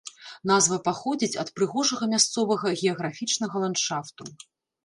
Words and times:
Назва 0.51 0.77
паходзіць 0.87 1.39
ад 1.43 1.51
прыгожага 1.59 2.05
мясцовага 2.13 2.75
геаграфічнага 2.81 3.55
ландшафту. 3.67 4.23